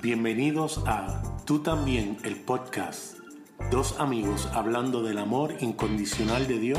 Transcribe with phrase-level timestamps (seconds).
[0.00, 3.18] Bienvenidos a Tú también, el podcast.
[3.72, 6.78] Dos amigos hablando del amor incondicional de Dios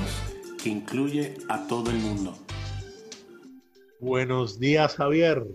[0.64, 2.34] que incluye a todo el mundo.
[4.00, 5.46] Buenos días, Javier.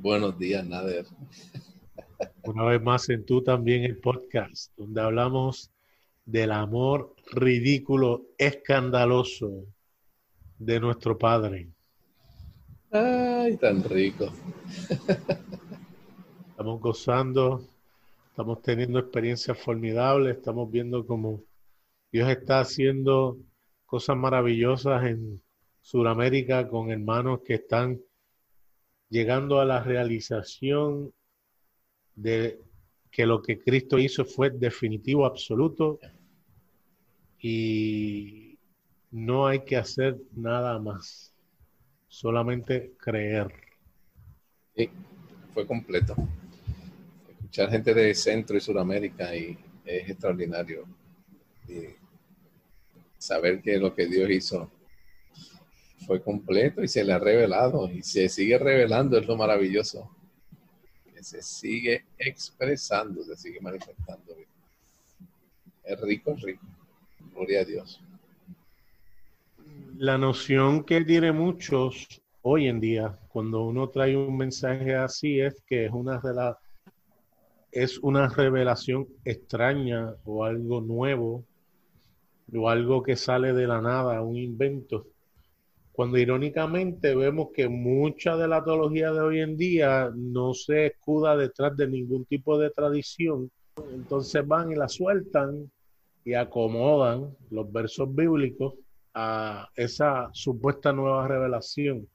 [0.00, 1.06] Buenos días, Nader.
[2.44, 5.70] Una vez más en Tú también, el podcast, donde hablamos
[6.26, 9.64] del amor ridículo, escandaloso
[10.58, 11.70] de nuestro Padre.
[12.90, 14.30] Ay, tan rico.
[16.58, 17.64] Estamos gozando,
[18.30, 21.44] estamos teniendo experiencias formidables, estamos viendo cómo
[22.10, 23.38] Dios está haciendo
[23.86, 25.40] cosas maravillosas en
[25.80, 28.00] Sudamérica con hermanos que están
[29.08, 31.12] llegando a la realización
[32.16, 32.58] de
[33.12, 36.00] que lo que Cristo hizo fue definitivo, absoluto,
[37.38, 38.58] y
[39.12, 41.32] no hay que hacer nada más,
[42.08, 43.46] solamente creer.
[44.74, 44.90] Sí,
[45.54, 46.16] fue completo
[47.58, 50.86] escuchar gente de Centro y Sudamérica y es extraordinario.
[53.18, 54.70] Saber que lo que Dios hizo
[56.06, 60.08] fue completo y se le ha revelado y se sigue revelando es lo maravilloso.
[61.12, 64.36] Que se sigue expresando, se sigue manifestando.
[65.82, 66.64] Es rico, es rico.
[67.34, 68.00] Gloria a Dios.
[69.96, 72.06] La noción que tiene muchos
[72.42, 76.67] hoy en día, cuando uno trae un mensaje así, es que es una relación
[77.70, 81.44] es una revelación extraña o algo nuevo
[82.54, 85.06] o algo que sale de la nada, un invento.
[85.92, 91.36] Cuando irónicamente vemos que mucha de la teología de hoy en día no se escuda
[91.36, 93.50] detrás de ningún tipo de tradición,
[93.92, 95.70] entonces van y la sueltan
[96.24, 98.74] y acomodan los versos bíblicos
[99.12, 102.08] a esa supuesta nueva revelación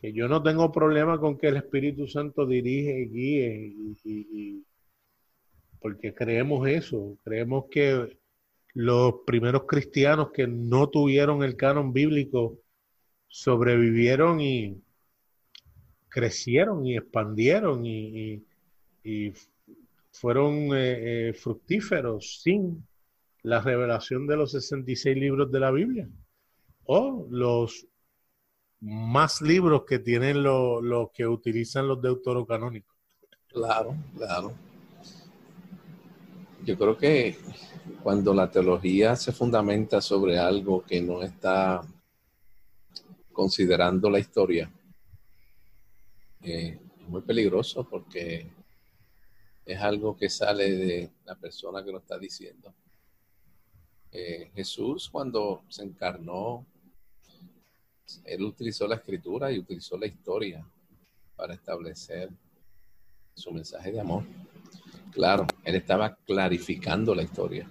[0.00, 4.64] que yo no tengo problema con que el Espíritu Santo dirige y guíe, y,
[5.78, 8.18] porque creemos eso, creemos que
[8.74, 12.58] los primeros cristianos que no tuvieron el canon bíblico
[13.28, 14.82] sobrevivieron y
[16.08, 18.42] crecieron y expandieron y,
[20.12, 22.86] fueron eh, eh, fructíferos sin
[23.42, 26.08] la revelación de los 66 libros de la Biblia.
[26.84, 27.86] O los
[28.80, 32.96] más libros que tienen los lo que utilizan los deuterocanónicos.
[33.48, 34.54] Claro, claro.
[36.64, 37.36] Yo creo que
[38.02, 41.80] cuando la teología se fundamenta sobre algo que no está
[43.32, 44.70] considerando la historia,
[46.42, 48.50] eh, es muy peligroso porque
[49.64, 52.74] es algo que sale de la persona que lo está diciendo.
[54.12, 56.66] Eh, Jesús cuando se encarnó
[58.24, 60.66] él utilizó la escritura y utilizó la historia
[61.36, 62.30] para establecer
[63.34, 64.24] su mensaje de amor.
[65.12, 67.70] Claro, él estaba clarificando la historia,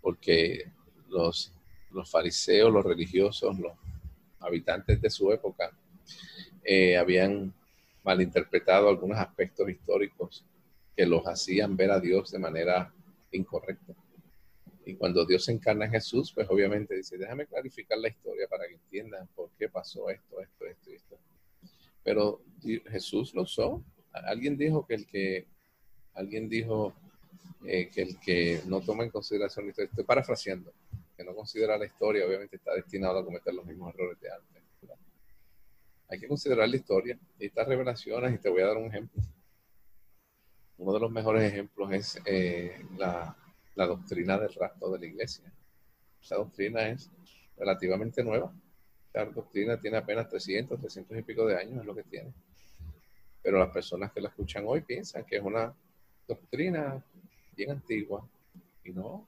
[0.00, 0.70] porque
[1.08, 1.52] los,
[1.90, 3.72] los fariseos, los religiosos, los
[4.40, 5.70] habitantes de su época
[6.64, 7.52] eh, habían
[8.02, 10.44] malinterpretado algunos aspectos históricos
[10.96, 12.92] que los hacían ver a Dios de manera
[13.32, 13.94] incorrecta.
[14.90, 18.66] Y cuando Dios se encarna en Jesús, pues obviamente dice, déjame clarificar la historia para
[18.66, 21.16] que entiendan por qué pasó esto, esto, esto esto.
[22.02, 23.84] Pero Jesús lo usó.
[24.12, 25.46] Alguien dijo que el que,
[26.14, 26.92] alguien dijo
[27.64, 30.72] eh, que el que no toma en consideración la historia, estoy parafraseando,
[31.16, 34.62] que no considera la historia, obviamente está destinado a cometer los mismos errores de antes.
[36.08, 39.22] Hay que considerar la historia estas revelaciones, y te voy a dar un ejemplo.
[40.78, 43.36] Uno de los mejores ejemplos es eh, la,
[43.80, 45.50] la doctrina del rapto de la iglesia.
[46.22, 47.10] Esa doctrina es
[47.56, 48.52] relativamente nueva.
[49.14, 52.30] La doctrina tiene apenas 300, 300 y pico de años, es lo que tiene.
[53.42, 55.74] Pero las personas que la escuchan hoy piensan que es una
[56.28, 57.02] doctrina
[57.56, 58.28] bien antigua.
[58.84, 59.26] Y no,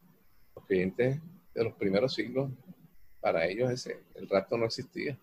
[0.54, 1.18] los creyentes
[1.54, 2.50] de los primeros siglos,
[3.22, 5.18] para ellos ese, el rapto no existía.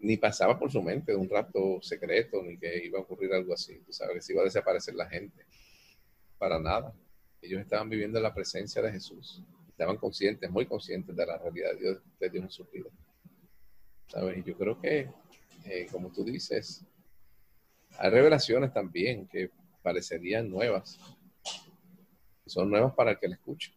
[0.00, 3.78] ni pasaba por su mente un rapto secreto, ni que iba a ocurrir algo así.
[3.84, 5.44] Tú sabes que se iba a desaparecer la gente.
[6.38, 6.94] Para nada.
[7.46, 9.40] Ellos estaban viviendo la presencia de Jesús.
[9.68, 12.66] Estaban conscientes, muy conscientes de la realidad de Dios, Dios en su.
[14.08, 14.44] ¿Sabes?
[14.44, 15.08] Yo creo que,
[15.64, 16.84] eh, como tú dices,
[17.98, 19.50] hay revelaciones también que
[19.82, 20.98] parecerían nuevas.
[22.46, 23.70] Son nuevas para el que la escucha,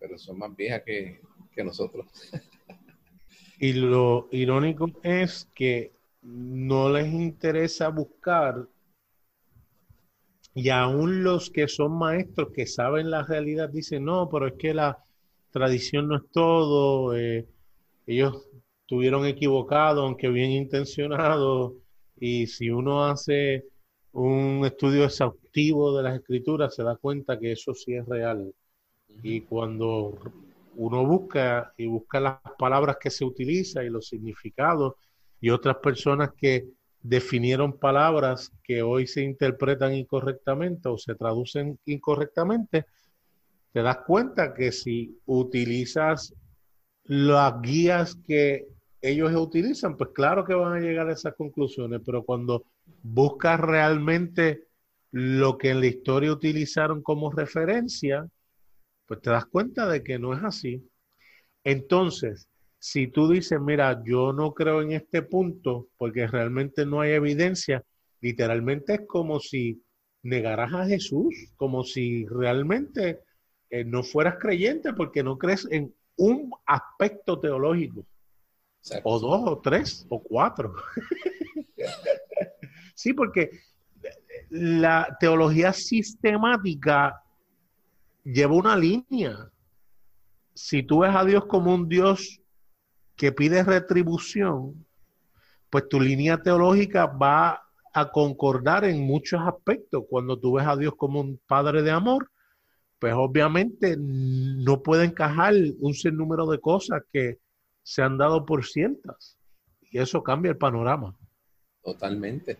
[0.00, 1.20] pero son más viejas que,
[1.52, 2.06] que nosotros.
[3.60, 5.92] y lo irónico es que
[6.22, 8.68] no les interesa buscar
[10.56, 14.72] y aún los que son maestros que saben la realidad dicen, no, pero es que
[14.72, 14.96] la
[15.50, 17.46] tradición no es todo, eh,
[18.06, 18.48] ellos
[18.80, 21.74] estuvieron equivocados, aunque bien intencionados,
[22.18, 23.66] y si uno hace
[24.12, 28.50] un estudio exhaustivo de las escrituras, se da cuenta que eso sí es real.
[29.22, 30.18] Y cuando
[30.76, 34.94] uno busca y busca las palabras que se utilizan y los significados
[35.38, 36.64] y otras personas que
[37.08, 42.86] definieron palabras que hoy se interpretan incorrectamente o se traducen incorrectamente,
[43.72, 46.34] te das cuenta que si utilizas
[47.04, 48.66] las guías que
[49.00, 52.64] ellos utilizan, pues claro que van a llegar a esas conclusiones, pero cuando
[53.02, 54.64] buscas realmente
[55.12, 58.26] lo que en la historia utilizaron como referencia,
[59.06, 60.90] pues te das cuenta de que no es así.
[61.62, 62.48] Entonces,
[62.86, 67.82] si tú dices, mira, yo no creo en este punto porque realmente no hay evidencia,
[68.20, 69.82] literalmente es como si
[70.22, 73.22] negaras a Jesús, como si realmente
[73.70, 78.06] eh, no fueras creyente porque no crees en un aspecto teológico.
[79.02, 80.76] O dos, o tres, o cuatro.
[82.94, 83.50] sí, porque
[84.48, 87.20] la teología sistemática
[88.22, 89.50] lleva una línea.
[90.54, 92.40] Si tú ves a Dios como un Dios
[93.16, 94.86] que pide retribución,
[95.70, 100.04] pues tu línea teológica va a concordar en muchos aspectos.
[100.08, 102.30] Cuando tú ves a Dios como un Padre de amor,
[102.98, 107.38] pues obviamente no puede encajar un sinnúmero de cosas que
[107.82, 109.38] se han dado por ciertas.
[109.80, 111.16] Y eso cambia el panorama.
[111.82, 112.58] Totalmente.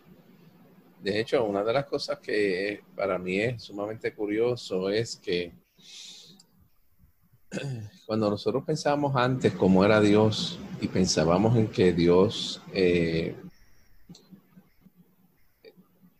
[1.01, 5.53] De hecho, una de las cosas que para mí es sumamente curioso es que
[8.05, 13.35] cuando nosotros pensábamos antes cómo era Dios y pensábamos en que Dios eh,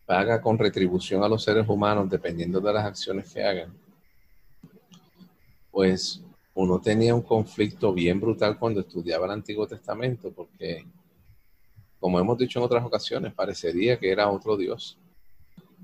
[0.05, 3.73] paga con retribución a los seres humanos dependiendo de las acciones que hagan,
[5.69, 6.21] pues
[6.53, 10.85] uno tenía un conflicto bien brutal cuando estudiaba el Antiguo Testamento, porque,
[11.99, 14.97] como hemos dicho en otras ocasiones, parecería que era otro Dios.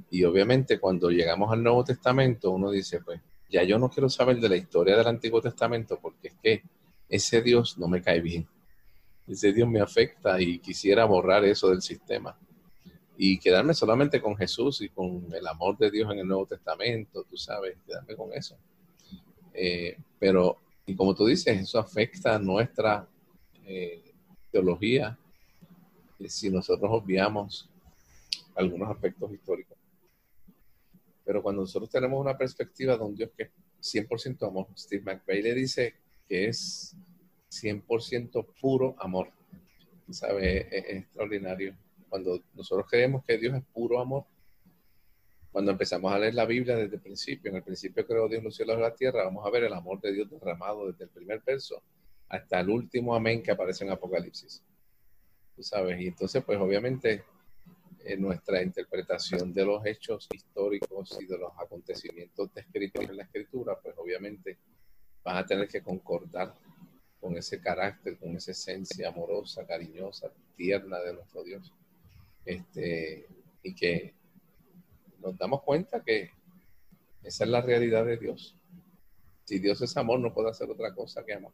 [0.09, 3.21] Y obviamente cuando llegamos al Nuevo Testamento, uno dice, pues,
[3.53, 6.63] ya yo no quiero saber de la historia del Antiguo Testamento, porque es que
[7.07, 8.47] ese Dios no me cae bien.
[9.27, 12.35] Ese Dios me afecta y quisiera borrar eso del sistema.
[13.15, 17.23] Y quedarme solamente con Jesús y con el amor de Dios en el Nuevo Testamento,
[17.29, 18.57] tú sabes, quedarme con eso.
[19.53, 20.57] Eh, pero,
[20.87, 23.07] y como tú dices, eso afecta nuestra
[23.67, 24.01] eh,
[24.51, 25.15] teología
[26.27, 27.69] si nosotros obviamos
[28.55, 29.77] algunos aspectos históricos.
[31.25, 35.41] Pero cuando nosotros tenemos una perspectiva de un Dios que es 100% amor, Steve McVeigh
[35.41, 35.95] le dice
[36.27, 36.95] que es
[37.49, 39.29] 100% puro amor.
[40.09, 40.67] ¿Sabe?
[40.69, 41.75] Es, extraordinario.
[42.09, 44.25] Cuando nosotros creemos que Dios es puro amor,
[45.51, 48.55] cuando empezamos a leer la Biblia desde el principio, en el principio creó Dios los
[48.55, 51.41] cielos y la tierra, vamos a ver el amor de Dios derramado desde el primer
[51.45, 51.81] verso
[52.27, 54.63] hasta el último amén que aparece en Apocalipsis.
[55.55, 56.01] ¿Tú sabes?
[56.01, 57.23] Y entonces, pues obviamente,
[58.05, 63.77] en nuestra interpretación de los hechos históricos y de los acontecimientos descritos en la escritura,
[63.81, 64.57] pues obviamente
[65.23, 66.53] van a tener que concordar
[67.19, 71.71] con ese carácter, con esa esencia amorosa, cariñosa, tierna de nuestro Dios.
[72.43, 73.25] Este,
[73.63, 74.13] y que
[75.21, 76.31] nos damos cuenta que
[77.23, 78.57] esa es la realidad de Dios.
[79.45, 81.53] Si Dios es amor, no puede hacer otra cosa que amar.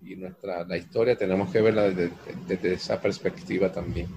[0.00, 2.12] Y nuestra, la historia tenemos que verla desde,
[2.46, 4.08] desde esa perspectiva también,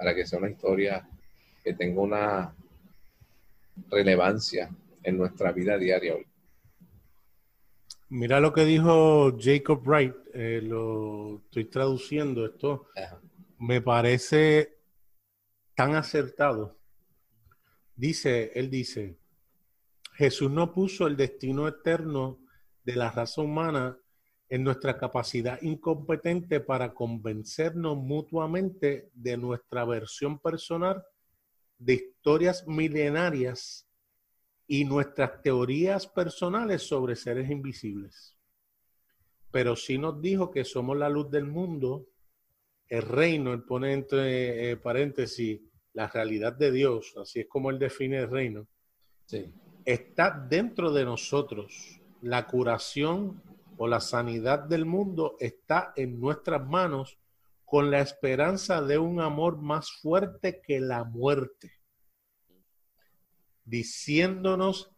[0.00, 1.06] para que sea una historia
[1.62, 2.56] que tenga una
[3.90, 4.70] relevancia
[5.02, 6.26] en nuestra vida diaria hoy.
[8.08, 13.20] Mira lo que dijo Jacob Wright, eh, lo estoy traduciendo esto, Ajá.
[13.58, 14.78] me parece
[15.74, 16.80] tan acertado
[18.00, 19.18] Dice, él dice,
[20.14, 22.38] Jesús no puso el destino eterno
[22.82, 23.99] de la raza humana
[24.50, 31.04] en nuestra capacidad incompetente para convencernos mutuamente de nuestra versión personal
[31.78, 33.88] de historias milenarias
[34.66, 38.36] y nuestras teorías personales sobre seres invisibles.
[39.52, 42.08] Pero sí nos dijo que somos la luz del mundo,
[42.88, 45.60] el reino, él pone entre eh, paréntesis,
[45.92, 48.68] la realidad de Dios, así es como Él define el reino,
[49.84, 52.00] está dentro de nosotros.
[52.22, 53.42] La curación
[53.82, 57.18] o la sanidad del mundo está en nuestras manos
[57.64, 61.80] con la esperanza de un amor más fuerte que la muerte,
[63.64, 64.90] diciéndonos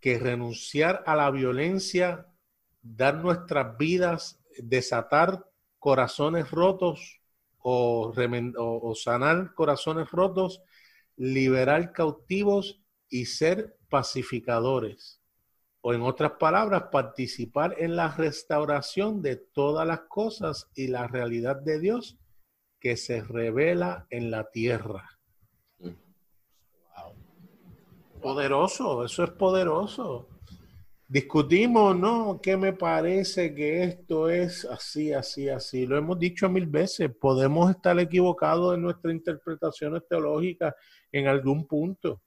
[0.00, 2.28] que renunciar a la violencia,
[2.80, 5.44] dar nuestras vidas, desatar
[5.78, 7.20] corazones rotos,
[7.58, 8.14] o,
[8.94, 10.62] sanar corazones rotos,
[11.14, 12.80] liberar cautivos
[13.10, 15.19] y ser pacificadores.
[15.82, 21.56] O en otras palabras, participar en la restauración de todas las cosas y la realidad
[21.56, 22.18] de Dios
[22.78, 25.20] que se revela en la tierra.
[28.20, 30.28] Poderoso, eso es poderoso.
[31.08, 32.38] Discutimos, ¿no?
[32.40, 35.86] ¿Qué me parece que esto es así, así, así?
[35.86, 37.10] Lo hemos dicho mil veces.
[37.18, 40.74] Podemos estar equivocados en nuestras interpretaciones teológicas
[41.10, 42.22] en algún punto.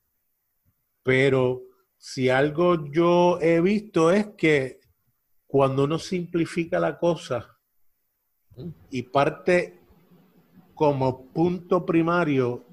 [1.01, 1.62] Pero
[2.05, 4.81] si algo yo he visto es que
[5.48, 7.57] cuando uno simplifica la cosa
[8.89, 9.79] y parte
[10.75, 12.65] como punto primario,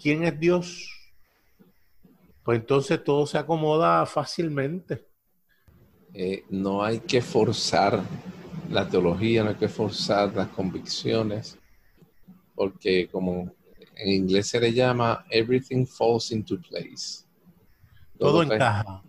[0.00, 0.88] ¿quién es Dios?
[2.44, 5.04] Pues entonces todo se acomoda fácilmente.
[6.14, 8.00] Eh, no hay que forzar
[8.70, 11.58] la teología, no hay que forzar las convicciones,
[12.54, 13.52] porque como
[13.96, 17.25] en inglés se le llama everything falls into place.
[18.18, 19.02] Todo, encaja.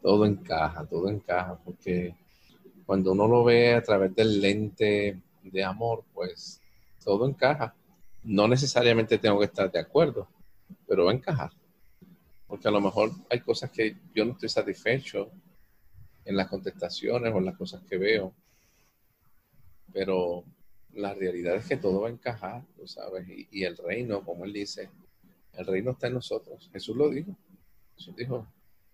[0.00, 2.14] Todo encaja, todo encaja, porque
[2.86, 6.60] cuando uno lo ve a través del lente de amor, pues
[7.04, 7.74] todo encaja.
[8.24, 10.28] No necesariamente tengo que estar de acuerdo,
[10.86, 11.50] pero va a encajar.
[12.46, 15.30] Porque a lo mejor hay cosas que yo no estoy satisfecho
[16.24, 18.32] en las contestaciones o en las cosas que veo.
[19.92, 20.44] Pero
[20.94, 24.52] la realidad es que todo va a encajar, tú sabes, y, el reino, como él
[24.52, 24.90] dice,
[25.54, 26.68] el reino está en nosotros.
[26.72, 27.36] Jesús lo dijo.
[27.96, 28.46] Jesús dijo,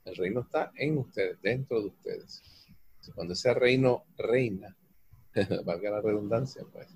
[0.04, 2.42] el reino está en ustedes, dentro de ustedes.
[3.14, 4.76] Cuando ese reino reina,
[5.64, 6.88] valga la redundancia, pues,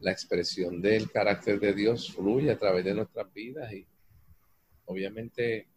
[0.00, 3.86] la expresión del carácter de Dios fluye a través de nuestras vidas y
[4.84, 5.68] obviamente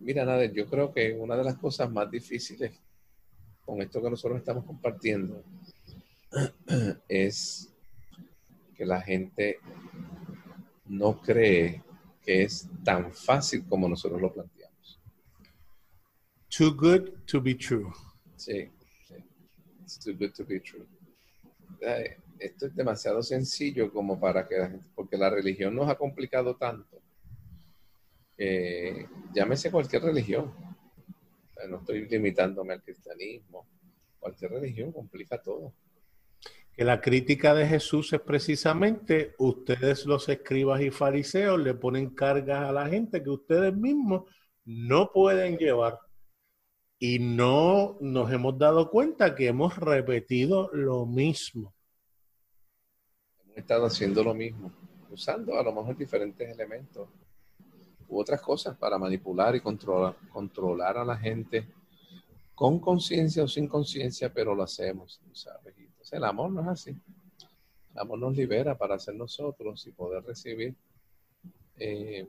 [0.00, 2.72] mira, Nader, yo creo que una de las cosas más difíciles
[3.64, 5.42] con esto que nosotros estamos compartiendo
[7.08, 7.72] es
[8.76, 9.58] que la gente
[10.86, 11.82] no cree
[12.24, 15.00] que es tan fácil como nosotros lo planteamos.
[16.56, 17.92] Too good to be true.
[18.36, 18.70] Sí,
[19.06, 19.14] sí.
[19.82, 20.86] It's too good to be true.
[22.38, 26.56] Esto es demasiado sencillo como para que la gente, porque la religión nos ha complicado
[26.56, 27.04] tanto
[28.36, 30.52] eh, llámese cualquier religión.
[31.68, 33.66] no estoy limitándome al cristianismo.
[34.18, 35.72] Cualquier religión complica todo.
[36.76, 42.68] Que la crítica de Jesús es precisamente ustedes los escribas y fariseos le ponen cargas
[42.68, 44.24] a la gente que ustedes mismos
[44.64, 46.00] no pueden llevar.
[46.98, 51.74] Y no nos hemos dado cuenta que hemos repetido lo mismo.
[53.44, 54.72] Hemos estado haciendo lo mismo,
[55.10, 57.08] usando a lo mejor diferentes elementos
[58.08, 61.68] u otras cosas para manipular y controlar, controlar a la gente
[62.54, 65.83] con conciencia o sin conciencia, pero lo hacemos, ¿sabes?
[66.04, 66.90] Entonces el amor no es así.
[66.90, 70.74] El amor nos libera para ser nosotros y poder recibir
[71.78, 72.26] eh,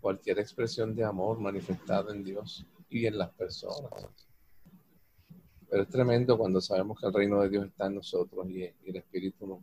[0.00, 3.90] cualquier expresión de amor manifestada en Dios y en las personas.
[5.68, 8.96] Pero es tremendo cuando sabemos que el reino de Dios está en nosotros y, el
[8.96, 9.58] Espíritu nos,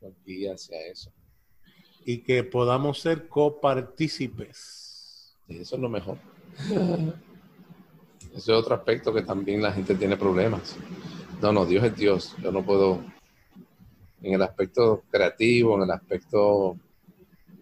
[0.00, 1.10] nos guía hacia eso.
[2.04, 6.18] Y que podamos ser copartícipes eso es lo mejor.
[8.28, 10.76] Ese es otro aspecto que también la gente tiene problemas.
[11.40, 12.36] No, no, Dios es Dios.
[12.42, 13.00] Yo no puedo,
[14.22, 16.76] en el aspecto creativo, en el aspecto,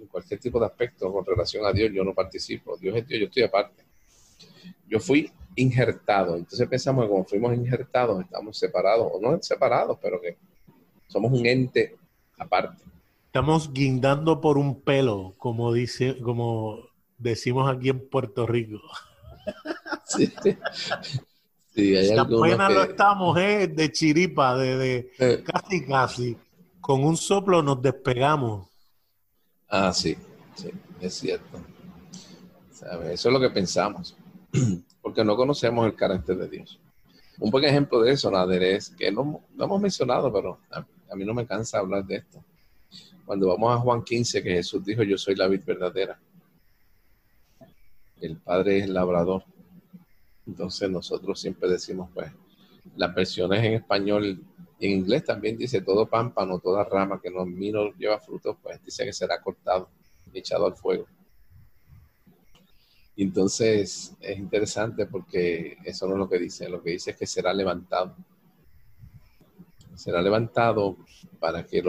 [0.01, 2.77] en cualquier tipo de aspecto con relación a Dios, yo no participo.
[2.79, 3.85] Dios es Dios, yo estoy aparte.
[4.89, 6.37] Yo fui injertado.
[6.37, 10.37] Entonces pensamos que como fuimos injertados, estamos separados, o no separados, pero que
[11.07, 11.97] somos un ente
[12.39, 12.83] aparte.
[13.27, 18.81] Estamos guindando por un pelo, como dice, como decimos aquí en Puerto Rico.
[20.09, 20.33] Sí,
[21.77, 25.45] sí hay apenas lo estamos eh, de chiripa, de, eh.
[25.45, 26.37] casi casi.
[26.81, 28.69] Con un soplo nos despegamos.
[29.69, 30.17] Ah, sí,
[30.55, 31.59] sí, es cierto.
[33.11, 34.17] Eso es lo que pensamos,
[35.03, 36.79] porque no conocemos el carácter de Dios.
[37.39, 41.25] Un buen ejemplo de eso, Nader, es que no, hemos mencionado, pero a, a, mí
[41.25, 42.43] no me cansa hablar de esto.
[43.25, 46.19] Cuando vamos a Juan 15, que Jesús dijo, yo soy la vid verdadera
[48.21, 49.45] el padre es labrador.
[50.47, 52.31] Entonces nosotros siempre decimos, pues,
[52.97, 54.45] las versiones en español
[54.79, 59.05] en inglés también dice todo pámpano, toda rama que no, miro lleva frutos, pues dice
[59.05, 59.89] que será cortado
[60.35, 61.07] echado al fuego.
[63.17, 67.27] entonces es interesante porque eso no es lo que dice, lo que dice es que
[67.27, 68.15] será levantado.
[69.95, 70.99] Será levantado
[71.41, 71.89] para que el,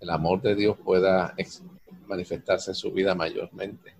[0.00, 1.34] el amor de Dios pueda
[2.06, 3.95] manifestarse en su vida mayormente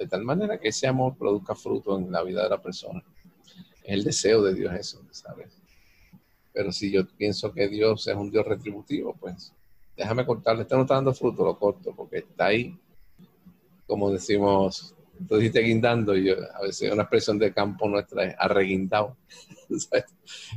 [0.00, 3.04] de tal manera que ese amor produzca fruto en la vida de la persona.
[3.84, 5.60] Es el deseo de Dios eso, ¿sabes?
[6.54, 9.52] Pero si yo pienso que Dios es un Dios retributivo, pues
[9.94, 12.74] déjame cortarle, este no está dando fruto, lo corto, porque está ahí,
[13.86, 14.94] como decimos,
[15.28, 19.18] tú dijiste guindando, y yo, a veces una expresión de campo nuestra es arreguindado,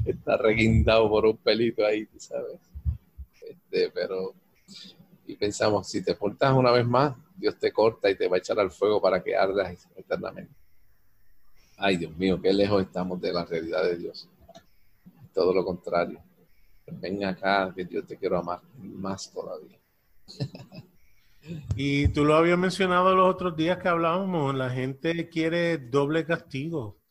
[0.05, 2.61] está arreguindado por un pelito ahí, ¿sabes?
[3.41, 4.35] Este, pero
[5.33, 8.39] Y pensamos, si te portas una vez más, Dios te corta y te va a
[8.39, 10.53] echar al fuego para que ardas eternamente.
[11.75, 14.29] Ay, Dios mío, qué lejos estamos de la realidad de Dios.
[15.33, 16.21] Todo lo contrario.
[16.85, 19.79] Ven acá, que yo te quiero amar más todavía.
[21.75, 27.01] Y tú lo habías mencionado los otros días que hablábamos, la gente quiere doble castigo.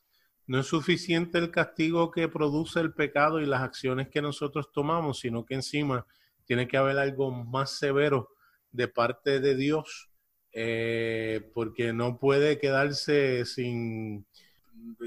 [0.47, 5.19] No es suficiente el castigo que produce el pecado y las acciones que nosotros tomamos,
[5.19, 6.07] sino que encima
[6.45, 8.29] tiene que haber algo más severo
[8.71, 10.09] de parte de Dios,
[10.51, 14.25] eh, porque no puede quedarse sin,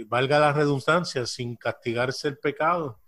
[0.07, 3.00] valga la redundancia, sin castigarse el pecado.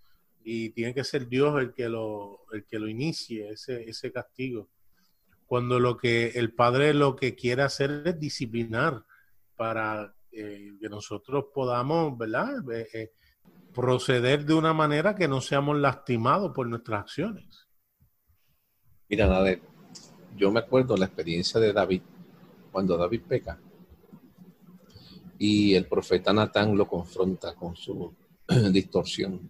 [0.42, 4.68] Y tiene que ser Dios el que lo, el que lo inicie, ese, ese castigo
[5.48, 9.02] cuando lo que el padre lo que quiere hacer es disciplinar
[9.56, 12.62] para eh, que nosotros podamos, ¿verdad?
[12.70, 13.12] Eh,
[13.72, 17.66] proceder de una manera que no seamos lastimados por nuestras acciones.
[19.10, 19.62] Mira, Nader,
[20.36, 22.02] yo me acuerdo la experiencia de David,
[22.70, 23.58] cuando David peca
[25.38, 28.12] y el profeta Natán lo confronta con su
[28.70, 29.48] distorsión,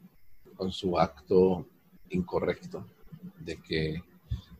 [0.55, 1.67] con su acto
[2.11, 2.87] incorrecto
[3.41, 4.01] de que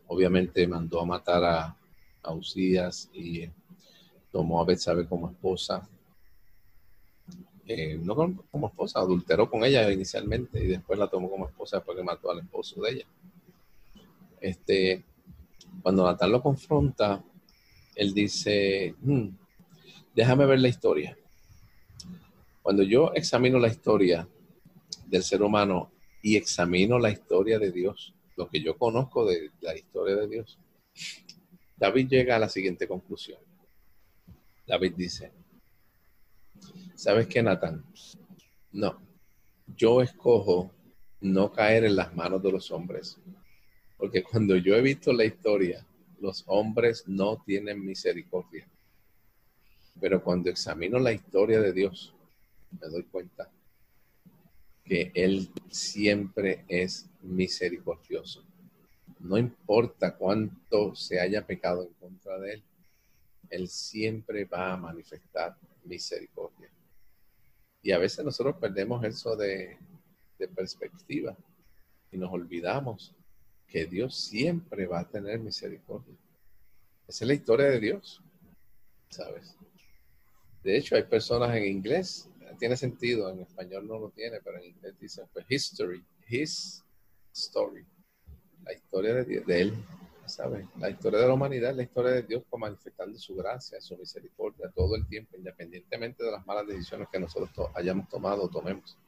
[0.09, 1.77] obviamente mandó a matar a,
[2.25, 3.49] a Usías y
[4.33, 5.89] tomó a Betsabe como esposa.
[7.67, 11.97] Eh, no como, esposa, adulteró con ella inicialmente y después la tomó como esposa después
[11.97, 13.07] que mató al esposo de ella.
[14.41, 15.05] Este,
[15.83, 17.23] cuando Natán lo confronta,
[17.95, 19.29] él dice, hmm,
[20.15, 21.17] déjame ver la historia.
[22.63, 24.29] Cuando yo examino la historia
[25.07, 25.91] del ser humano
[26.23, 30.59] y examino la historia de Dios, lo que yo conozco de la historia de Dios,
[31.77, 33.41] David llega a la siguiente conclusión.
[34.67, 35.33] David dice,
[36.95, 37.85] ¿sabes qué, Natán?
[38.73, 39.01] No,
[39.77, 40.73] yo escojo
[41.21, 43.19] no caer en las manos de los hombres,
[43.99, 45.85] porque cuando yo he visto la historia,
[46.21, 48.67] los hombres no tienen misericordia.
[50.01, 52.15] Pero cuando examino la historia de Dios,
[52.81, 53.51] me doy cuenta
[54.85, 58.45] que Él siempre es misericordioso.
[59.19, 62.63] No importa cuánto se haya pecado en contra de Él,
[63.51, 66.71] Él siempre va a manifestar misericordia.
[67.83, 69.77] Y a veces nosotros perdemos eso de,
[70.39, 71.37] de perspectiva
[72.13, 73.15] y nos olvidamos
[73.69, 76.17] que Dios siempre va a tener misericordia.
[77.07, 78.23] Esa es la historia de Dios,
[79.11, 79.55] ¿sabes?
[80.63, 84.67] De hecho, hay personas en inglés tiene sentido, en español no lo tiene, pero en
[84.67, 86.85] inglés dice pues, history, his
[87.33, 87.85] story,
[88.65, 89.75] la historia de, de él,
[90.27, 90.67] ¿sabes?
[90.79, 94.97] La historia de la humanidad, la historia de Dios manifestando su gracia, su misericordia todo
[94.97, 98.99] el tiempo, independientemente de las malas decisiones que nosotros hayamos tomado o tomemos.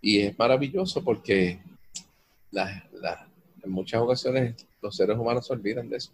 [0.00, 1.60] Y es maravilloso porque
[2.52, 6.12] en muchas ocasiones los seres humanos se olvidan de eso.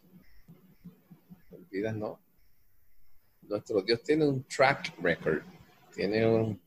[1.49, 2.19] Se olvidan, ¿no?
[3.43, 5.43] Nuestro Dios tiene un track record
[5.95, 6.61] tiene un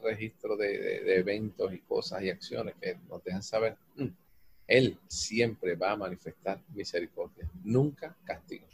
[0.00, 4.06] registro de, eventos y cosas y acciones que nos dejan saber, mm,
[4.66, 8.66] Él siempre va a manifestar misericordia, nunca castigo.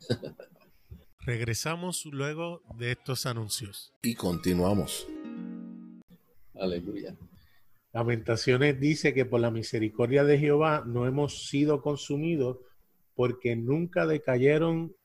[1.20, 3.92] Regresamos luego de estos anuncios.
[4.02, 5.06] Y continuamos.
[6.54, 7.16] Aleluya.
[7.92, 12.58] Lamentaciones dice que por la misericordia de Jehová no hemos sido consumidos
[13.14, 14.96] porque nunca decayeron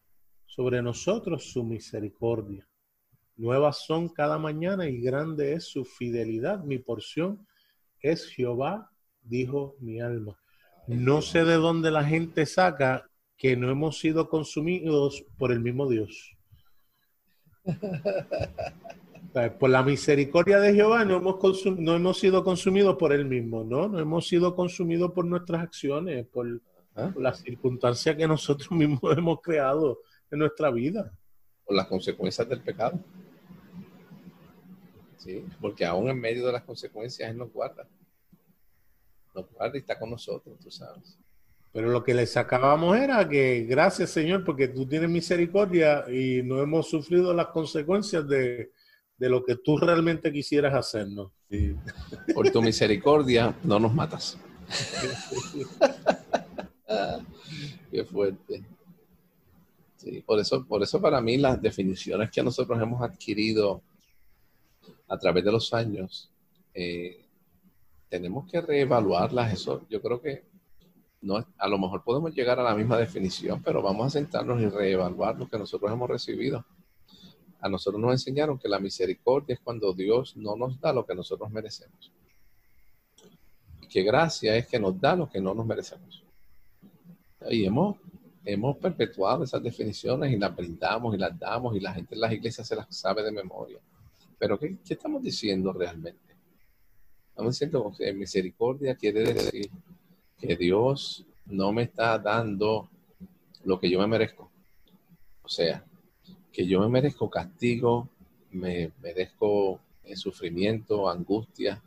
[0.46, 2.66] sobre nosotros su misericordia.
[3.36, 6.64] Nuevas son cada mañana y grande es su fidelidad.
[6.64, 7.46] Mi porción
[8.00, 8.90] es Jehová,
[9.22, 10.40] dijo mi alma.
[10.88, 15.90] No sé de dónde la gente saca que no hemos sido consumidos por el mismo
[15.90, 16.38] Dios.
[19.60, 23.88] Por la misericordia de Jehová no hemos, no hemos sido consumidos por Él mismo, ¿no?
[23.88, 26.62] No hemos sido consumidos por nuestras acciones, por,
[26.94, 30.00] por las circunstancias que nosotros mismos hemos creado
[30.32, 31.12] en nuestra vida.
[31.66, 33.00] Por las consecuencias del pecado
[35.60, 37.88] porque aún en medio de las consecuencias Él nos guarda.
[39.36, 41.18] Nos guarda y está con nosotros, tú sabes.
[41.74, 46.62] Pero lo que le sacábamos era que gracias Señor porque tú tienes misericordia y no
[46.62, 48.72] hemos sufrido las consecuencias de,
[49.20, 51.32] lo que tú realmente quisieras hacernos.
[52.34, 54.38] Por tu misericordia no nos matas.
[57.92, 58.64] Qué fuerte.
[59.98, 63.82] Sí, por eso, por eso para mí las definiciones que nosotros hemos adquirido
[65.08, 66.30] a través de los años,
[66.74, 67.26] eh,
[68.08, 69.54] tenemos que reevaluarlas.
[69.54, 70.46] Eso yo creo que
[71.22, 74.68] no, a lo mejor podemos llegar a la misma definición, pero vamos a sentarnos y
[74.68, 76.64] reevaluar lo que nosotros hemos recibido.
[77.60, 81.16] A nosotros nos enseñaron que la misericordia es cuando Dios no nos da lo que
[81.16, 82.12] nosotros merecemos.
[83.82, 86.24] Y que gracia es que nos da lo que no nos merecemos.
[87.50, 87.98] Y hemos,
[88.46, 92.32] hemos perpetuado esas definiciones y las brindamos y las damos y la gente en las
[92.32, 93.80] iglesias se las sabe de memoria.
[94.38, 96.36] Pero ¿qué, qué estamos diciendo realmente?
[97.30, 99.70] Estamos diciendo que misericordia quiere decir
[100.40, 102.90] que Dios no me está dando
[103.64, 104.50] lo que yo me merezco.
[105.44, 105.84] O sea,
[106.58, 108.10] que yo me merezco castigo,
[108.50, 109.80] me merezco
[110.16, 111.84] sufrimiento, angustia,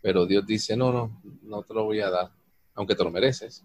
[0.00, 2.30] pero Dios dice, no, no, no te lo voy a dar,
[2.74, 3.64] aunque te lo mereces.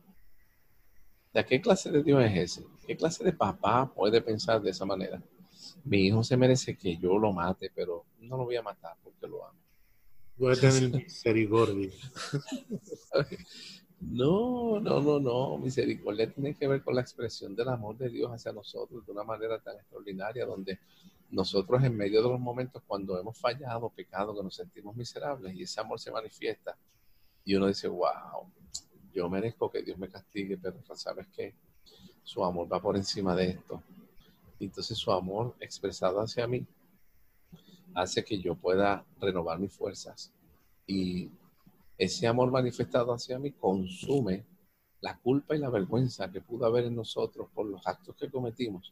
[1.32, 2.66] ¿De qué clase de Dios es ese?
[2.88, 5.22] ¿Qué clase de papá puede pensar de esa manera?
[5.84, 9.28] Mi hijo se merece que yo lo mate, pero no lo voy a matar porque
[9.28, 9.60] lo amo.
[10.38, 11.92] Voy a tener misericordia.
[14.02, 15.58] No, no, no, no.
[15.58, 19.24] Misericordia tiene que ver con la expresión del amor de Dios hacia nosotros de una
[19.24, 20.80] manera tan extraordinaria, donde
[21.30, 25.64] nosotros en medio de los momentos cuando hemos fallado, pecado, que nos sentimos miserables y
[25.64, 26.76] ese amor se manifiesta
[27.46, 28.52] y uno dice, wow,
[29.14, 31.54] yo merezco que Dios me castigue, pero sabes que
[32.24, 33.82] su amor va por encima de esto.
[34.60, 36.66] entonces su amor expresado hacia mí
[37.96, 40.32] hace que yo pueda renovar mis fuerzas
[40.86, 41.30] y
[42.02, 44.44] ese amor manifestado hacia mí consume
[45.02, 48.92] la culpa y la vergüenza que pudo haber en nosotros por los actos que cometimos.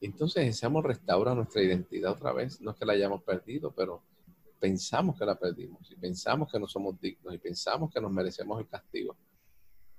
[0.00, 2.60] Entonces ese amor restaura nuestra identidad otra vez.
[2.60, 4.04] No es que la hayamos perdido, pero
[4.60, 8.60] pensamos que la perdimos y pensamos que no somos dignos y pensamos que nos merecemos
[8.60, 9.16] el castigo.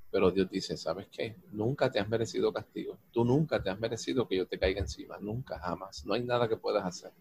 [0.10, 1.36] Pero Dios dice, ¿sabes qué?
[1.52, 2.98] Nunca te has merecido castigo.
[3.12, 5.18] Tú nunca te has merecido que yo te caiga encima.
[5.20, 6.06] Nunca, jamás.
[6.06, 7.12] No hay nada que puedas hacer.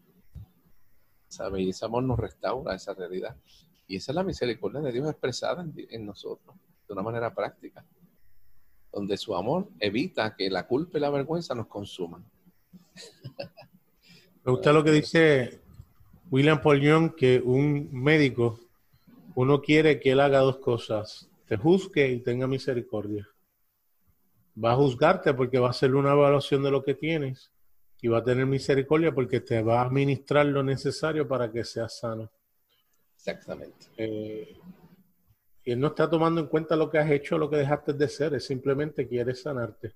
[1.26, 1.62] ¿Sabes?
[1.62, 3.36] Y ese amor nos restaura esa realidad.
[3.86, 7.84] Y esa es la misericordia de Dios expresada en, nosotros, de una manera práctica,
[8.92, 12.24] donde su amor evita que la culpa y la vergüenza nos consuman.
[14.44, 15.60] Me gusta lo que dice
[16.30, 18.58] William Paul que un médico,
[19.34, 23.28] uno quiere que él haga dos cosas, te juzgue y tenga misericordia.
[24.62, 27.52] Va a juzgarte porque va a hacer una evaluación de lo que tienes
[28.00, 31.98] y va a tener misericordia porque te va a administrar lo necesario para que seas
[31.98, 32.30] sano.
[33.26, 33.86] Exactamente.
[33.96, 34.56] Eh,
[35.64, 38.34] él no está tomando en cuenta lo que has hecho, lo que dejaste de ser,
[38.34, 39.94] es simplemente quiere sanarte.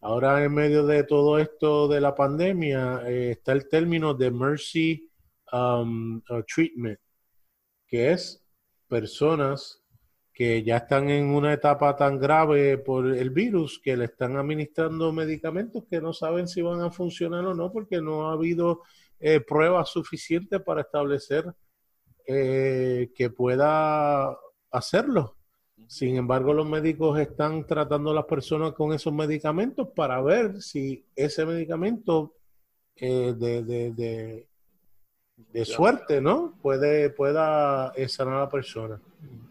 [0.00, 5.10] Ahora en medio de todo esto de la pandemia eh, está el término de mercy
[5.52, 6.98] um, treatment,
[7.86, 8.42] que es
[8.88, 9.82] personas
[10.32, 15.12] que ya están en una etapa tan grave por el virus que le están administrando
[15.12, 18.82] medicamentos que no saben si van a funcionar o no porque no ha habido
[19.20, 21.54] eh, pruebas suficientes para establecer
[22.26, 24.38] eh, que pueda
[24.70, 25.36] hacerlo.
[25.86, 31.04] Sin embargo, los médicos están tratando a las personas con esos medicamentos para ver si
[31.14, 32.34] ese medicamento
[32.96, 34.46] eh, de,
[35.36, 36.58] de, suerte, ¿no?
[36.62, 39.02] Puede, pueda sanar a la persona.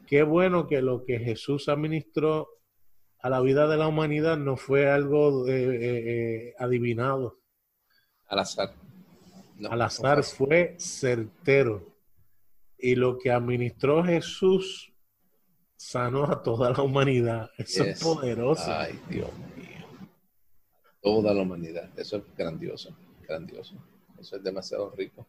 [0.07, 2.49] Qué bueno que lo que Jesús administró
[3.19, 7.37] a la vida de la humanidad no fue algo eh, adivinado.
[8.25, 8.73] Al azar.
[9.69, 11.92] Al azar fue certero
[12.77, 14.93] y lo que administró Jesús
[15.75, 17.49] sanó a toda la humanidad.
[17.57, 18.71] Eso es poderoso.
[18.71, 20.09] Ay, Dios mío.
[21.01, 21.89] Toda la humanidad.
[21.97, 22.95] Eso es grandioso,
[23.27, 23.75] grandioso.
[24.19, 25.27] Eso es demasiado rico,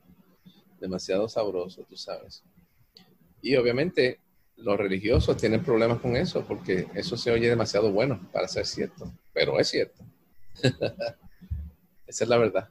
[0.79, 2.45] demasiado sabroso, tú sabes.
[3.43, 4.21] Y obviamente
[4.57, 9.13] los religiosos tienen problemas con eso porque eso se oye demasiado bueno para ser cierto,
[9.33, 10.05] pero es cierto.
[12.07, 12.69] Esa es la verdad.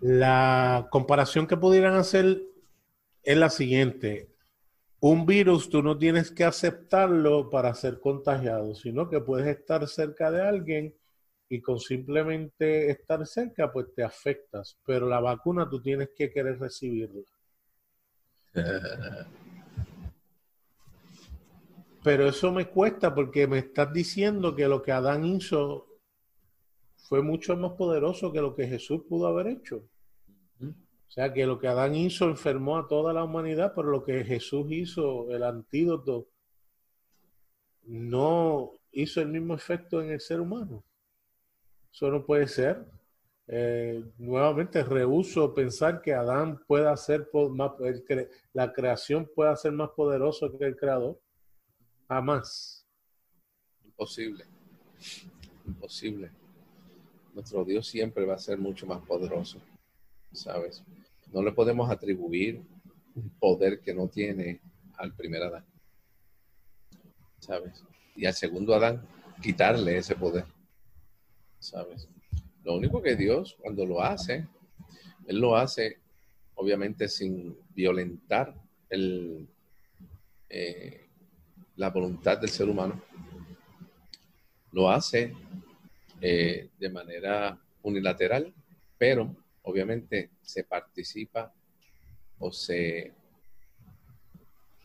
[0.00, 2.40] La comparación que pudieran hacer
[3.28, 4.30] es la siguiente.
[5.00, 10.30] Un virus tú no tienes que aceptarlo para ser contagiado, sino que puedes estar cerca
[10.30, 10.94] de alguien
[11.46, 14.78] y con simplemente estar cerca, pues te afectas.
[14.86, 17.20] Pero la vacuna tú tienes que querer recibirla.
[22.02, 25.86] Pero eso me cuesta porque me estás diciendo que lo que Adán hizo
[26.96, 29.84] fue mucho más poderoso que lo que Jesús pudo haber hecho.
[31.08, 34.24] O sea que lo que Adán hizo enfermó a toda la humanidad, pero lo que
[34.24, 36.28] Jesús hizo, el antídoto,
[37.84, 40.84] no hizo el mismo efecto en el ser humano.
[41.90, 42.84] Eso no puede ser.
[43.46, 47.72] Eh, nuevamente rehuso pensar que Adán pueda ser más,
[48.52, 51.18] la creación pueda ser más poderoso que el creador.
[52.06, 52.86] Jamás.
[53.82, 54.44] Imposible.
[55.66, 56.30] Imposible.
[57.34, 59.58] Nuestro Dios siempre va a ser mucho más poderoso.
[60.32, 60.84] ¿Sabes?
[61.32, 62.62] No le podemos atribuir
[63.14, 64.60] un poder que no tiene
[64.96, 65.64] al primer Adán.
[67.38, 67.84] ¿Sabes?
[68.16, 69.06] Y al segundo Adán,
[69.42, 70.44] quitarle ese poder.
[71.58, 72.08] ¿Sabes?
[72.64, 74.46] Lo único que Dios, cuando lo hace,
[75.26, 75.98] Él lo hace,
[76.54, 78.54] obviamente, sin violentar
[78.90, 79.46] eh,
[81.76, 83.00] la voluntad del ser humano.
[84.72, 85.32] lo hace
[86.20, 88.52] eh, de manera unilateral,
[88.98, 89.34] pero
[89.68, 91.52] obviamente se participa
[92.38, 93.12] o se,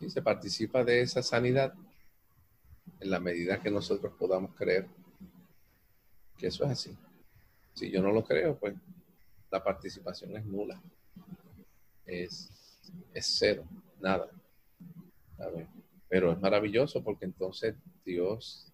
[0.06, 1.72] se participa de esa sanidad
[3.00, 4.86] en la medida que nosotros podamos creer
[6.36, 6.96] que eso es así.
[7.72, 8.74] Si yo no lo creo, pues
[9.50, 10.80] la participación es nula.
[12.04, 12.50] Es,
[13.14, 13.64] es cero,
[14.00, 14.30] nada.
[16.08, 18.70] Pero es maravilloso porque entonces Dios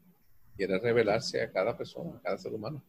[0.57, 2.83] quiere revelarse a cada persona, a cada ser humano.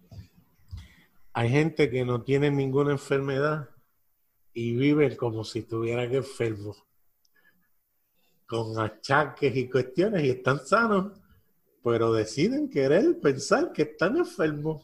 [1.33, 3.69] Hay gente que no tiene ninguna enfermedad
[4.53, 6.83] y vive como si estuvieran enfermos,
[8.45, 11.13] con achaques y cuestiones y están sanos,
[11.83, 14.83] pero deciden querer pensar que están enfermos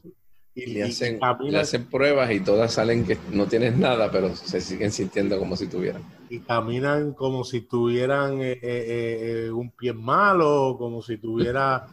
[0.55, 1.19] y, le, hacen,
[1.55, 5.67] hacen pruebas y todas salen que no tienes nada, pero se siguen sintiendo como si
[5.67, 6.01] tuvieran.
[6.29, 11.87] Y caminan como si tuvieran eh, eh, eh, un pie malo, como si tuviera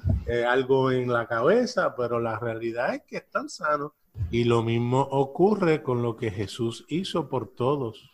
[0.49, 3.93] algo en la cabeza, pero la realidad es que están sanos.
[4.31, 8.11] Y lo mismo ocurre con lo que Jesús hizo por todos.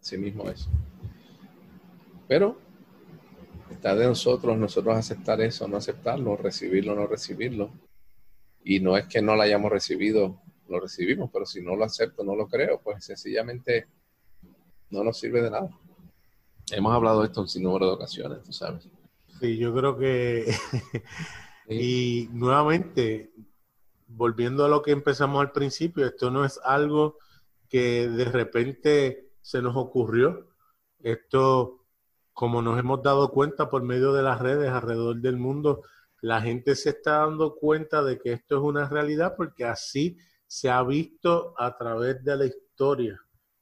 [0.00, 0.68] Así mismo es.
[2.28, 2.58] Pero
[3.70, 7.70] está de nosotros, nosotros aceptar eso, no aceptarlo, recibirlo, no recibirlo.
[8.64, 12.22] Y no es que no lo hayamos recibido, lo recibimos, pero si no lo acepto,
[12.22, 13.86] no lo creo, pues sencillamente
[14.90, 15.70] no nos sirve de nada.
[16.70, 18.88] Hemos hablado de esto en sin número de ocasiones, tú sabes.
[19.40, 20.54] Sí, yo creo que...
[21.68, 23.32] y nuevamente,
[24.14, 27.18] volviendo a lo que empezamos al principio, esto no es algo
[27.68, 30.48] que de repente se nos ocurrió.
[31.00, 31.86] Esto,
[32.32, 35.82] como nos hemos dado cuenta por medio de las redes alrededor del mundo,
[36.20, 40.70] la gente se está dando cuenta de que esto es una realidad porque así se
[40.70, 43.20] ha visto a través de la historia.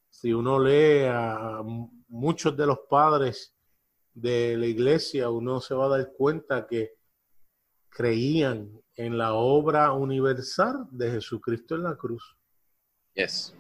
[0.09, 1.63] Si uno lee a
[2.09, 3.57] muchos de los padres
[4.13, 6.97] de la iglesia, uno se va a dar cuenta que
[7.89, 12.37] creían en la obra universal de Jesucristo en la cruz.
[13.15, 13.55] Yes.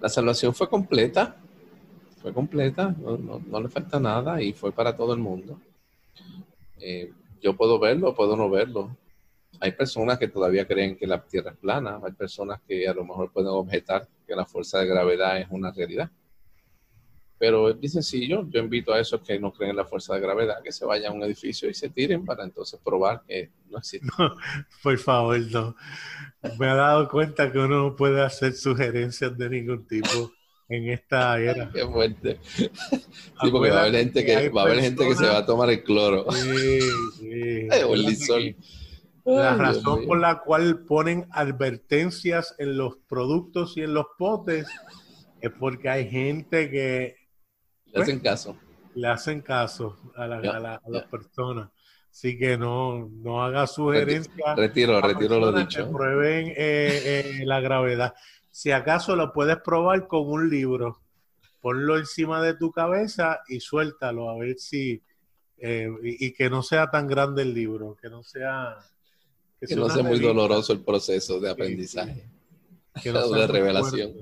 [0.00, 1.36] La salvación fue completa,
[2.22, 5.60] fue completa, no, le falta nada y fue para todo el mundo.
[6.78, 8.96] Eh, yo puedo verlo, puedo no verlo.
[9.60, 13.04] Hay personas que todavía creen que la Tierra es plana, hay personas que a lo
[13.04, 16.10] mejor pueden objetar que la fuerza de gravedad es una realidad.
[17.40, 20.20] Pero es bien sencillo, yo invito a esos que no creen en la fuerza de
[20.20, 23.78] gravedad que se vayan a un edificio y se tiren para entonces probar que no
[23.78, 24.06] existe.
[24.82, 25.74] por favor, no.
[26.58, 30.32] Me he dado cuenta que uno no puede hacer sugerencias de ningún tipo
[30.68, 31.70] en esta era.
[31.72, 32.38] Qué fuerte.
[32.42, 32.70] Sí,
[33.50, 35.70] porque va a haber gente que, va a haber gente que se va a tomar
[35.70, 36.30] el cloro.
[36.32, 36.80] Sí,
[38.16, 38.56] sí.
[39.24, 44.66] La razón por la cual ponen advertencias en los productos y en los potes
[45.40, 47.19] es porque hay gente que
[47.92, 48.56] le hacen caso.
[48.94, 51.70] Le hacen caso a, las personas.
[52.10, 54.56] Así que no, no haga sugerencias.
[54.56, 55.90] Retiro, retiro lo dicho.
[55.90, 58.14] prueben eh, eh, la gravedad.
[58.50, 61.00] Si acaso lo puedes probar con un libro,
[61.60, 65.02] ponlo encima de tu cabeza y suéltalo a ver si
[65.58, 68.76] eh, y, que no sea tan grande el libro, que no sea
[69.60, 72.30] que, no sea muy doloroso el proceso de aprendizaje,
[73.02, 74.14] que no de revelación.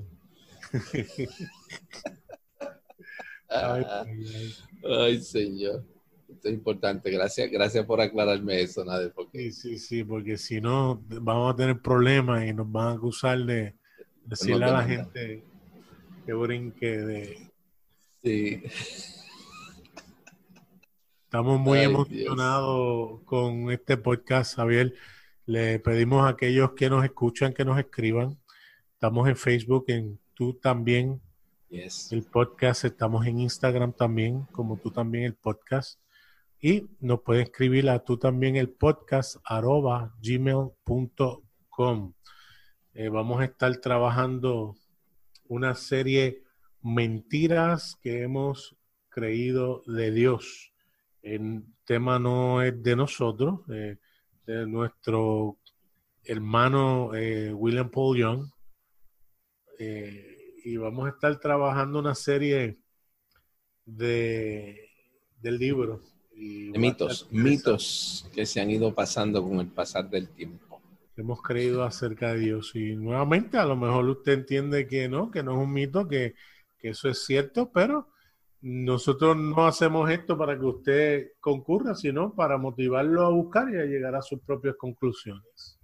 [3.49, 5.83] ay, señor.
[6.29, 7.09] Esto es importante.
[7.09, 9.11] Gracias, gracias por aclararme eso, Nader.
[9.13, 9.51] Porque...
[9.51, 13.39] Sí, sí, sí, porque si no, vamos a tener problemas y nos van a acusar
[13.39, 13.75] de,
[14.29, 15.43] decirle a la gente
[16.25, 17.51] que brinque de.
[18.23, 18.63] Sí.
[21.23, 24.93] Estamos muy emocionados con este podcast, Javier.
[25.45, 28.37] Le pedimos a aquellos que nos escuchan que nos escriban.
[28.93, 31.21] Estamos en Facebook, en tú también.
[31.71, 35.99] El podcast, estamos en Instagram también, como tú también el podcast.
[36.59, 42.13] Y nos puedes escribir a tú también el podcast arroba gmail.com.
[42.95, 44.77] Eh, vamos a estar trabajando
[45.47, 46.41] una serie
[46.81, 48.75] mentiras que hemos
[49.09, 50.73] creído de Dios.
[51.21, 53.97] El tema no es de nosotros, eh,
[54.47, 55.59] de nuestro
[56.23, 58.49] hermano eh, William Paul Young.
[60.69, 62.79] Y vamos a estar trabajando una serie
[63.85, 64.89] de,
[65.41, 66.01] del libro.
[66.31, 70.69] de mitos, mitos que se han ido pasando con el pasar del tiempo
[71.19, 72.71] hemos creído acerca de Dios.
[72.75, 76.33] Y nuevamente, a lo mejor usted entiende que no, que no es un mito, que,
[76.81, 78.07] eso es cierto, pero
[78.61, 83.83] nosotros no hacemos esto para que usted concurra, sino para motivarlo a buscar y a
[83.83, 85.77] llegar a sus propias conclusiones.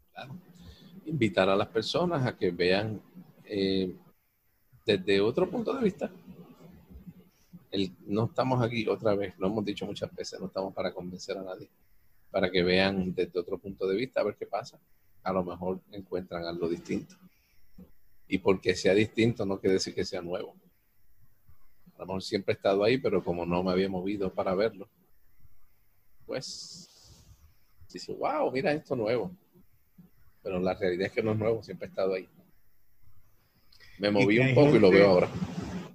[1.06, 3.02] Invitar a las personas a que vean
[3.44, 3.94] eh,
[4.86, 6.12] desde otro punto de vista.
[8.08, 11.44] no estamos aquí otra vez, lo hemos dicho muchas veces, no estamos para convencer a
[11.44, 11.70] nadie
[12.36, 14.78] para que vean desde otro punto de vista a ver qué pasa.
[15.24, 17.16] A lo mejor encuentran algo distinto.
[18.28, 20.54] Y porque sea distinto no quiere decir que sea nuevo.
[21.96, 24.90] A lo mejor siempre he estado ahí, pero como no me había movido para verlo,
[26.26, 27.24] pues
[27.90, 29.32] dice, wow, mira esto nuevo.
[30.44, 32.28] Pero la realidad es que no es nuevo, siempre he estado ahí.
[33.98, 35.30] Me moví un poco y lo veo ahora.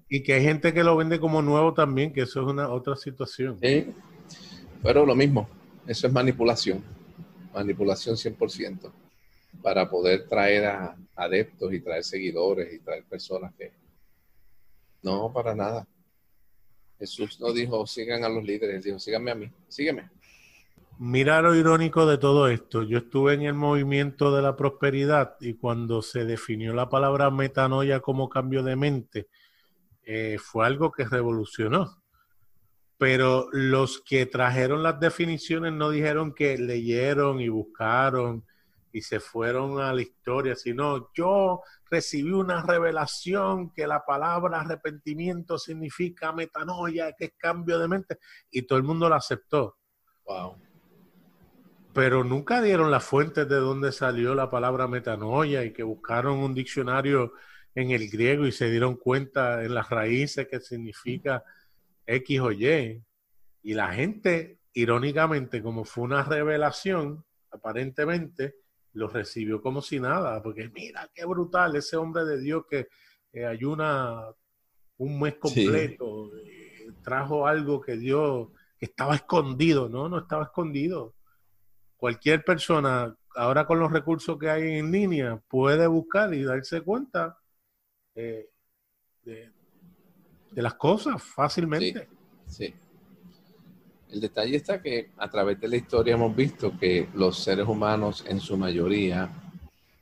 [0.08, 2.96] Y que hay gente que lo vende como nuevo también, que eso es una otra
[2.96, 3.58] situación.
[3.60, 3.86] Sí,
[4.82, 5.48] pero lo mismo,
[5.86, 6.82] eso es manipulación,
[7.54, 8.90] manipulación 100%,
[9.62, 13.72] para poder traer a adeptos y traer seguidores y traer personas que...
[15.02, 15.86] No, para nada.
[16.98, 20.10] Jesús no dijo, sigan a los líderes, dijo, síganme a mí, sígueme.
[21.02, 22.82] Mira lo irónico de todo esto.
[22.82, 28.00] Yo estuve en el movimiento de la prosperidad y cuando se definió la palabra metanoia
[28.00, 29.28] como cambio de mente,
[30.02, 32.02] eh, fue algo que revolucionó.
[32.98, 38.44] Pero los que trajeron las definiciones no dijeron que leyeron y buscaron
[38.92, 45.56] y se fueron a la historia, sino yo recibí una revelación que la palabra arrepentimiento
[45.56, 48.18] significa metanoia, que es cambio de mente,
[48.50, 49.78] y todo el mundo la aceptó.
[50.26, 50.69] Wow
[51.92, 56.54] pero nunca dieron las fuentes de dónde salió la palabra metanoia y que buscaron un
[56.54, 57.32] diccionario
[57.74, 61.44] en el griego y se dieron cuenta en las raíces que significa
[62.06, 63.02] X o Y.
[63.62, 68.56] Y la gente, irónicamente, como fue una revelación, aparentemente,
[68.92, 72.88] lo recibió como si nada, porque mira qué brutal ese hombre de Dios que
[73.46, 74.26] ayuna
[75.00, 78.48] un mes completo, eh, trajo algo que Dios
[78.78, 81.14] estaba escondido, no, no estaba escondido
[82.00, 87.38] cualquier persona, ahora con los recursos que hay en línea, puede buscar y darse cuenta
[88.14, 88.48] eh,
[89.22, 89.52] de,
[90.54, 92.08] las cosas fácilmente.
[92.46, 92.74] Sí,
[94.08, 98.24] El detalle está que a través de la historia hemos visto que los seres humanos
[98.26, 99.30] en su mayoría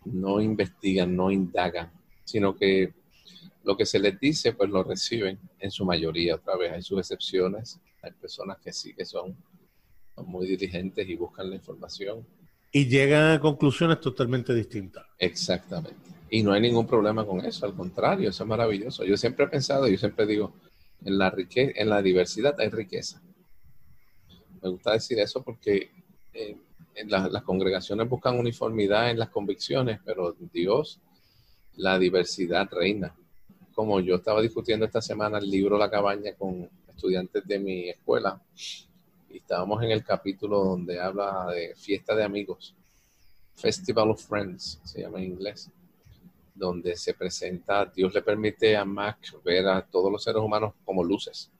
[0.05, 1.91] no investigan, no indagan,
[2.25, 2.95] sino que
[3.65, 6.37] lo que se les dice, pues lo reciben en su mayoría.
[6.37, 9.37] Otra vez hay sus excepciones, hay personas que sí que son
[10.27, 12.27] muy diligentes y buscan la información.
[12.73, 15.05] Y llegan a conclusiones totalmente distintas.
[15.19, 15.97] Exactamente.
[16.31, 19.05] Y no hay ningún problema con eso, al contrario, eso es maravilloso.
[19.05, 20.53] Yo siempre he pensado, yo siempre digo,
[21.05, 23.23] en la, riqueza, en la diversidad hay riqueza.
[24.63, 25.91] Me gusta decir eso porque
[26.35, 26.57] eh,
[26.95, 31.01] en las congregaciones buscan uniformidad en las convicciones, pero Dios,
[31.77, 33.15] la diversidad reina.
[33.73, 38.43] Como yo estaba discutiendo esta semana el libro La cabaña con estudiantes de mi escuela,
[39.31, 42.75] y estábamos en el capítulo donde habla de fiesta de amigos,
[43.55, 45.71] Festival of Friends, se llama en inglés,
[46.55, 51.05] donde se presenta, Dios le permite a Mac ver a todos los seres humanos como
[51.05, 51.51] luces.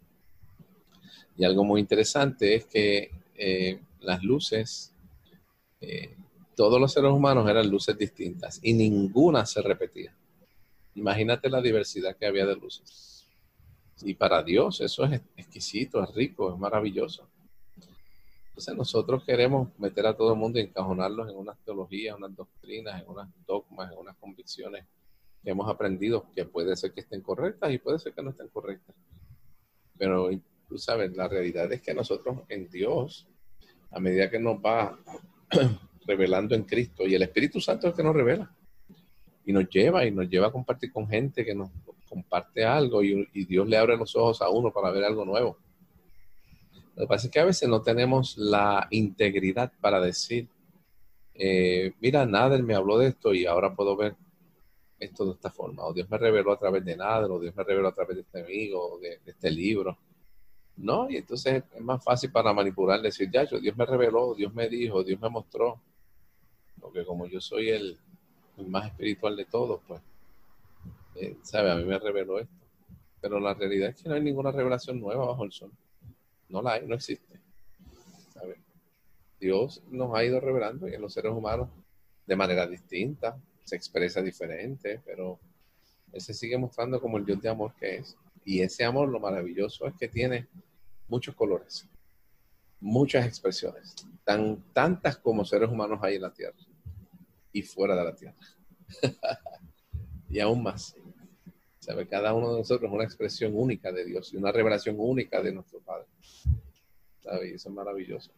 [1.37, 4.93] Y algo muy interesante es que eh, las luces,
[5.81, 6.17] eh,
[6.57, 10.15] todos los seres humanos eran luces distintas y ninguna se repetía.
[10.95, 13.27] Imagínate la diversidad que había de luces.
[14.03, 17.29] Y para Dios eso es exquisito, es rico, es maravilloso.
[18.59, 23.01] Entonces nosotros queremos meter a todo el mundo y encajonarlos en unas teologías, unas doctrinas,
[23.01, 24.85] en unas dogmas, en unas convicciones
[25.45, 28.49] que hemos aprendido que puede ser que estén correctas y puede ser que no estén
[28.49, 28.97] correctas.
[29.97, 30.29] Pero
[30.69, 33.29] tú sabes, la realidad es que nosotros en Dios,
[33.93, 34.99] a medida que nos va
[36.09, 38.53] revelando en Cristo, y el Espíritu Santo es el que nos revela,
[39.45, 41.71] y nos lleva, y nos lleva a compartir con gente que nos
[42.09, 45.59] comparte algo, y, y Dios le abre los ojos a uno para ver algo nuevo
[46.99, 50.49] lo que pasa es que a veces no tenemos la integridad para decir,
[51.33, 54.17] eh, mira, Nader me habló de esto y ahora puedo ver
[54.99, 55.85] esto de esta forma.
[55.85, 58.23] O Dios me reveló a través de Nader, o Dios me reveló a través de
[58.23, 59.97] este amigo, o de, este libro.
[60.79, 64.53] No, y entonces es más fácil para manipular, decir, ya, yo, Dios me reveló, Dios
[64.53, 65.81] me dijo, Dios me mostró.
[66.81, 67.97] Porque como yo soy el,
[68.67, 70.03] más espiritual de todos, pues,
[71.15, 71.71] eh, ¿sabe?
[71.71, 72.67] A mí me reveló esto.
[73.21, 75.71] Pero la realidad es que no hay ninguna revelación nueva bajo el sol.
[76.49, 77.39] No la hay, no existe.
[79.41, 81.69] Dios nos ha ido revelando y en los seres humanos
[82.27, 85.39] de manera distinta, se expresa diferente, pero
[86.13, 88.17] Él se sigue mostrando como el Dios de amor que es.
[88.45, 90.47] Y ese amor, lo maravilloso es que tiene
[91.09, 91.87] muchos colores,
[92.81, 93.95] muchas expresiones,
[94.25, 96.59] tan, tantas como seres humanos hay en la tierra
[97.53, 98.37] y fuera de la tierra.
[100.29, 100.95] y aún más.
[101.89, 102.07] ¿Sabe?
[102.07, 105.53] Cada uno de nosotros es una expresión única de Dios y una revelación única de
[105.53, 106.05] nuestro Padre.
[107.23, 107.55] ¿Sabe?
[107.55, 108.31] Eso es maravilloso.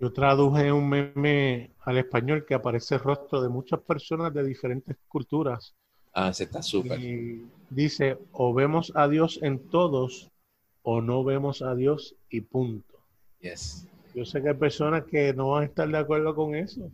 [0.00, 4.96] Yo traduje un meme al español que aparece el rostro de muchas personas de diferentes
[5.06, 5.76] culturas.
[6.12, 6.98] Ah, se está súper.
[6.98, 10.28] Y dice, o vemos a Dios en todos
[10.82, 12.98] o no vemos a Dios y punto.
[13.40, 13.86] Yes.
[14.16, 16.90] yo sé que hay personas que no van a estar de acuerdo con eso,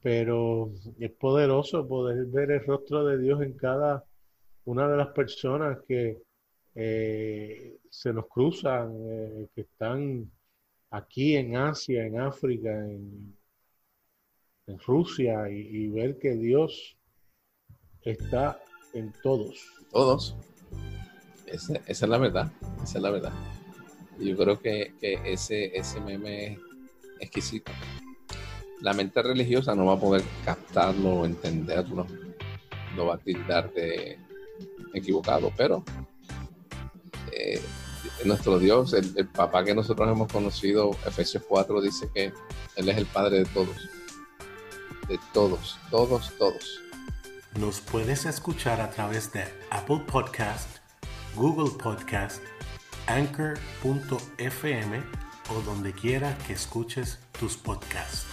[0.00, 4.06] pero es poderoso poder ver el rostro de Dios en cada
[4.64, 6.22] una de las personas que
[6.74, 10.30] eh, se nos cruzan, eh, que están
[10.90, 13.36] aquí en Asia, en África, en,
[14.86, 16.96] Rusia, y, ver que Dios
[18.00, 18.58] está
[18.94, 19.62] en todos.
[19.90, 20.34] Todos.
[21.46, 22.50] Esa, es la verdad,
[22.82, 23.32] esa es la verdad.
[24.18, 26.58] Yo creo que, ese, ese meme es
[27.20, 27.72] exquisito.
[28.80, 32.06] La mente religiosa no va a poder captarlo o entenderlo,
[32.96, 34.18] no va a tildar de
[34.94, 35.84] equivocado, pero
[37.32, 37.60] eh,
[38.24, 42.32] nuestro Dios, el, papá que nosotros hemos conocido, Efesios 4 dice que
[42.76, 43.76] Él es el Padre de todos.
[45.08, 46.80] De todos, todos, todos.
[47.58, 50.78] Nos puedes escuchar a través de Apple Podcast,
[51.36, 52.42] Google Podcast,
[53.06, 55.02] Anchor.fm
[55.50, 58.26] o donde quiera que escuches tus podcasts.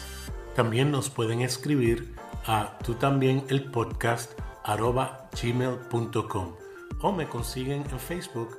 [0.56, 4.32] También nos pueden escribir a tú también el podcast
[4.64, 6.56] arroba gmail.com
[7.02, 8.58] o me consiguen en Facebook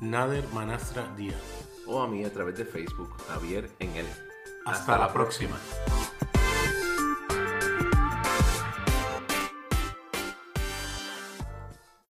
[0.00, 1.40] Nader Manastra Díaz.
[1.86, 4.06] O a mí a través de Facebook, Javier en él.
[4.64, 5.56] Hasta, la próxima.